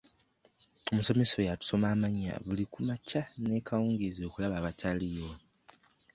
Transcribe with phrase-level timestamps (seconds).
[0.91, 5.31] Omusomesa oyo atusoma amannya buli ku makya n'ekawungeezi okulaba abataliiwo.